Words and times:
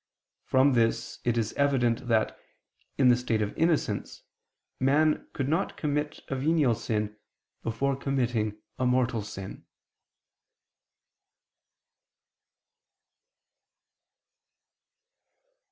From 0.45 0.73
this 0.73 1.19
it 1.23 1.37
is 1.37 1.53
evident 1.53 2.07
that, 2.07 2.35
in 2.97 3.09
the 3.09 3.15
state 3.15 3.39
of 3.43 3.55
innocence, 3.55 4.23
man 4.79 5.27
could 5.31 5.47
not 5.47 5.77
commit 5.77 6.21
a 6.27 6.35
venial 6.35 6.73
sin, 6.73 7.15
before 7.61 7.95
committing 7.95 8.57
a 8.79 8.85
mortal 8.87 9.21
sin. 9.21 9.63